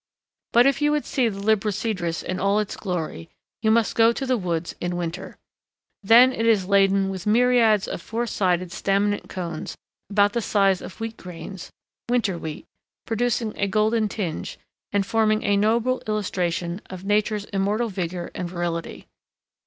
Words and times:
But 0.51 0.65
if 0.65 0.81
you 0.81 0.89
would 0.93 1.05
see 1.05 1.29
the 1.29 1.39
Libocedrus 1.43 2.23
in 2.23 2.39
all 2.39 2.57
its 2.57 2.75
glory, 2.75 3.29
you 3.61 3.69
must 3.69 3.93
go 3.93 4.11
to 4.11 4.25
the 4.25 4.35
woods 4.35 4.73
in 4.81 4.97
winter. 4.97 5.37
Then 6.01 6.33
it 6.33 6.47
is 6.47 6.65
laden 6.67 7.09
with 7.09 7.27
myriads 7.27 7.87
of 7.87 8.01
four 8.01 8.25
sided 8.25 8.71
staminate 8.71 9.29
cones 9.29 9.77
about 10.09 10.33
the 10.33 10.41
size 10.41 10.81
of 10.81 10.99
wheat 10.99 11.17
grains,—winter 11.17 12.39
wheat,—producing 12.39 13.53
a 13.55 13.67
golden 13.67 14.09
tinge, 14.09 14.57
and 14.91 15.05
forming 15.05 15.43
a 15.43 15.55
noble 15.55 16.01
illustration 16.07 16.81
of 16.89 17.05
Nature's 17.05 17.45
immortal 17.45 17.89
vigor 17.89 18.31
and 18.33 18.49
virility. 18.49 19.05